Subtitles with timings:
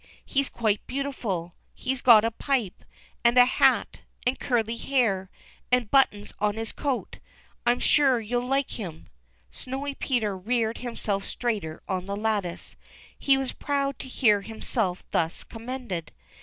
[0.25, 1.53] He's quite beautiful.
[1.75, 2.83] He's got a pipe,
[3.23, 5.29] and a hat, and curly hair,
[5.71, 7.19] and buttons on his coat.
[7.67, 9.09] I'm sure you'll like him."
[9.51, 12.75] Snowy Peter reared himself straighter on the lattice.
[13.19, 16.11] He was proud to hear himself thus commended.